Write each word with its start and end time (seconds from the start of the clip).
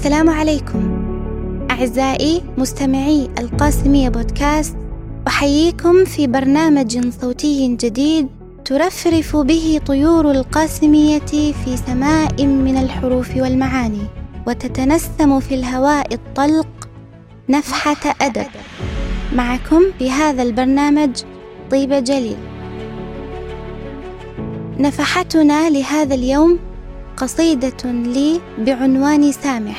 السلام 0.00 0.30
عليكم. 0.30 0.82
أعزائي 1.70 2.42
مستمعي 2.58 3.28
القاسمية 3.38 4.08
بودكاست 4.08 4.76
أحييكم 5.28 6.04
في 6.04 6.26
برنامج 6.26 7.08
صوتي 7.20 7.76
جديد 7.76 8.28
ترفرف 8.64 9.36
به 9.36 9.80
طيور 9.86 10.30
القاسمية 10.30 11.18
في 11.64 11.76
سماء 11.86 12.46
من 12.46 12.76
الحروف 12.76 13.36
والمعاني 13.36 14.02
وتتنسم 14.46 15.40
في 15.40 15.54
الهواء 15.54 16.14
الطلق 16.14 16.88
نفحة 17.48 18.14
أدب. 18.20 18.50
معكم 19.36 19.82
في 19.98 20.10
هذا 20.10 20.42
البرنامج 20.42 21.10
طيبة 21.70 21.98
جليل. 21.98 22.36
نفحتنا 24.78 25.70
لهذا 25.70 26.14
اليوم 26.14 26.58
قصيدة 27.20 27.84
لي 27.84 28.40
بعنوان 28.58 29.32
سامح. 29.32 29.78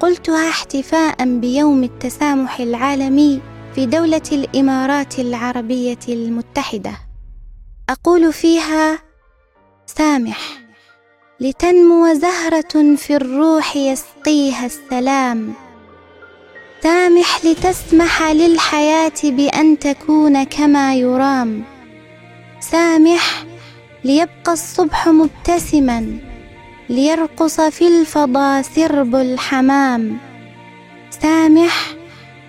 قلتها 0.00 0.48
احتفاء 0.48 1.24
بيوم 1.24 1.84
التسامح 1.84 2.60
العالمي 2.60 3.40
في 3.74 3.86
دولة 3.86 4.22
الإمارات 4.32 5.18
العربية 5.18 5.98
المتحدة. 6.08 6.92
أقول 7.90 8.32
فيها 8.32 8.98
سامح. 9.86 10.38
لتنمو 11.40 12.14
زهرة 12.14 12.96
في 12.96 13.16
الروح 13.16 13.76
يسقيها 13.76 14.66
السلام. 14.66 15.52
سامح 16.82 17.44
لتسمح 17.44 18.22
للحياة 18.22 19.20
بأن 19.24 19.78
تكون 19.78 20.44
كما 20.44 20.94
يرام. 20.94 21.64
سامح 22.60 23.44
ليبقى 24.04 24.52
الصبح 24.52 25.08
مبتسما. 25.08 26.18
ليرقص 26.88 27.60
في 27.60 27.88
الفضا 27.88 28.62
سرب 28.62 29.14
الحمام 29.14 30.18
سامح 31.10 31.86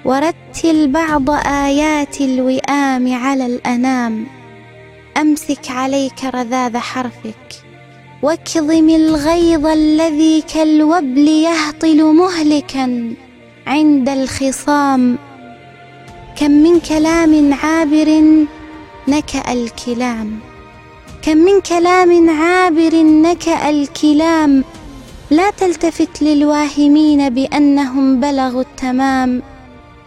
ورتل 0.05 0.87
بعض 0.87 1.29
آيات 1.47 2.21
الوئام 2.21 3.13
على 3.13 3.45
الأنام. 3.45 4.25
أمسك 5.17 5.71
عليك 5.71 6.23
رذاذ 6.23 6.77
حرفك. 6.77 7.63
واكظم 8.21 8.89
الغيظ 8.89 9.65
الذي 9.65 10.41
كالوبل 10.53 11.27
يهطل 11.27 12.03
مهلكا. 12.03 13.13
عند 13.67 14.09
الخصام. 14.09 15.17
كم 16.35 16.51
من 16.51 16.79
كلام 16.79 17.53
عابر 17.53 18.09
نكأ 19.07 19.53
الكلام. 19.53 20.39
كم 21.27 21.37
من 21.37 21.61
كلام 21.61 22.29
عابر 22.29 22.95
نكأ 23.03 23.69
الكلام. 23.69 24.63
لا 25.31 25.49
تلتفت 25.49 26.21
للواهمين 26.21 27.29
بأنهم 27.29 28.19
بلغوا 28.19 28.61
التمام. 28.61 29.41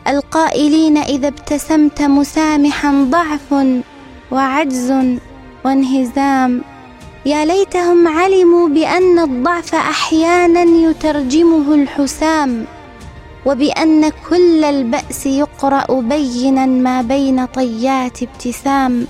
القائلين 0.08 0.96
إذا 0.96 1.28
ابتسمت 1.28 2.02
مسامحا 2.02 3.06
ضعف 3.10 3.54
وعجز 4.32 4.92
وانهزام. 5.64 6.62
يا 7.26 7.44
ليتهم 7.44 8.08
علموا 8.08 8.68
بأن 8.68 9.18
الضعف 9.18 9.74
أحيانا 9.74 10.62
يترجمه 10.62 11.74
الحسام 11.74 12.64
وبأن 13.46 14.08
كل 14.28 14.64
البأس 14.64 15.26
يقرأ 15.26 16.00
بينا 16.00 16.66
ما 16.66 17.02
بين 17.02 17.46
طيات 17.46 18.22
ابتسام. 18.22 19.06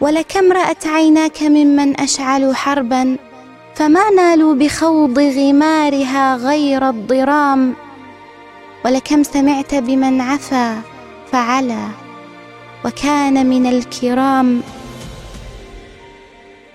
ولكم 0.00 0.52
رأت 0.52 0.86
عيناك 0.86 1.42
ممن 1.42 2.00
أشعلوا 2.00 2.54
حربا 2.54 3.16
فما 3.74 4.10
نالوا 4.10 4.54
بخوض 4.54 5.18
غمارها 5.18 6.36
غير 6.36 6.88
الضرام. 6.88 7.74
ولكم 8.84 9.22
سمعت 9.22 9.74
بمن 9.74 10.20
عفا 10.20 10.80
فعلا 11.32 11.88
وكان 12.84 13.46
من 13.46 13.66
الكرام. 13.66 14.62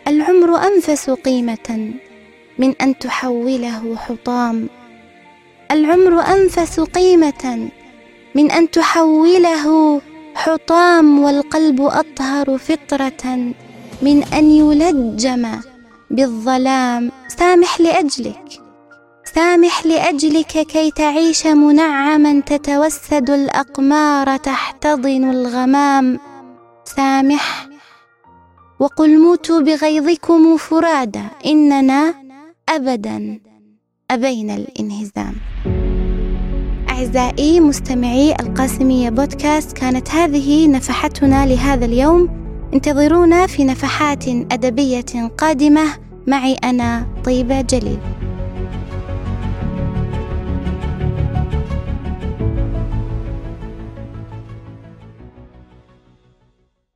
العمر 0.07 0.57
أنفس 0.67 1.09
قيمة 1.09 1.91
من 2.57 2.73
أن 2.81 2.99
تحوله 2.99 3.95
حطام. 3.95 4.69
العمر 5.71 6.19
أنفس 6.21 6.79
قيمة 6.79 7.69
من 8.35 8.51
أن 8.51 8.71
تحوله 8.71 9.94
حطام 10.45 11.19
والقلب 11.19 11.81
أطهر 11.81 12.57
فطرة 12.57 13.23
من 14.01 14.23
أن 14.23 14.45
يلجم 14.51 15.47
بالظلام. 16.11 17.11
سامح 17.27 17.81
لأجلك 17.81 18.61
سامح 19.35 19.85
لأجلك 19.85 20.47
كي 20.67 20.91
تعيش 20.91 21.47
منعما 21.47 22.39
تتوسد 22.39 23.29
الأقمار 23.29 24.37
تحتضن 24.37 25.29
الغمام. 25.29 26.19
سامح 26.95 27.67
وقل 28.79 29.19
موتوا 29.19 29.61
بغيظكم 29.61 30.57
فرادى 30.57 31.23
إننا 31.45 32.13
أبدا 32.69 33.39
أبينا 34.11 34.55
الانهزام. 34.55 35.35
أعزائي 36.95 37.59
مستمعي 37.59 38.31
القاسمية 38.31 39.09
بودكاست 39.09 39.71
كانت 39.77 40.09
هذه 40.09 40.67
نفحتنا 40.67 41.45
لهذا 41.45 41.85
اليوم. 41.85 42.29
انتظرونا 42.73 43.47
في 43.47 43.63
نفحات 43.63 44.27
أدبية 44.27 45.29
قادمة. 45.37 45.83
معي 46.27 46.53
أنا 46.53 47.07
طيبة 47.25 47.61
جليل. 47.61 47.97